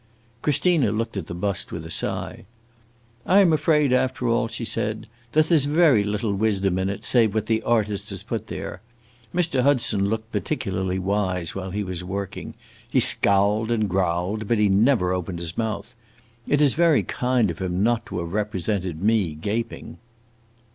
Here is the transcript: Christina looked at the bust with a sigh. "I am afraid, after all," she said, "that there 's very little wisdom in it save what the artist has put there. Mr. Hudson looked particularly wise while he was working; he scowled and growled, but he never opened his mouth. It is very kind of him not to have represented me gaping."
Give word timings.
Christina 0.41 0.91
looked 0.91 1.15
at 1.15 1.27
the 1.27 1.35
bust 1.35 1.71
with 1.71 1.85
a 1.85 1.91
sigh. 1.91 2.45
"I 3.23 3.39
am 3.39 3.53
afraid, 3.53 3.93
after 3.93 4.27
all," 4.27 4.47
she 4.47 4.65
said, 4.65 5.05
"that 5.33 5.47
there 5.47 5.57
's 5.59 5.65
very 5.65 6.03
little 6.03 6.33
wisdom 6.33 6.79
in 6.79 6.89
it 6.89 7.05
save 7.05 7.35
what 7.35 7.45
the 7.45 7.61
artist 7.61 8.09
has 8.09 8.23
put 8.23 8.47
there. 8.47 8.81
Mr. 9.31 9.61
Hudson 9.61 10.09
looked 10.09 10.31
particularly 10.31 10.97
wise 10.97 11.53
while 11.53 11.69
he 11.69 11.83
was 11.83 12.03
working; 12.03 12.55
he 12.89 12.99
scowled 12.99 13.69
and 13.69 13.87
growled, 13.87 14.47
but 14.47 14.57
he 14.57 14.69
never 14.69 15.13
opened 15.13 15.37
his 15.37 15.55
mouth. 15.55 15.93
It 16.47 16.61
is 16.61 16.73
very 16.73 17.03
kind 17.03 17.51
of 17.51 17.59
him 17.61 17.83
not 17.83 18.07
to 18.07 18.17
have 18.21 18.33
represented 18.33 19.03
me 19.03 19.35
gaping." 19.35 19.99